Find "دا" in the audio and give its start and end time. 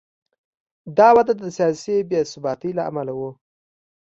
0.97-1.07